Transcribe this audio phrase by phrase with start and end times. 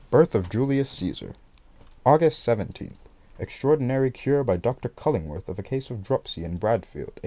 [0.09, 1.35] Birth of Julius Caesar.
[2.07, 2.31] Aug.
[2.33, 2.95] 17.
[3.37, 4.89] Extraordinary cure by Dr.
[4.89, 7.19] Cullingworth of a case of dropsy in Bradfield, 1881.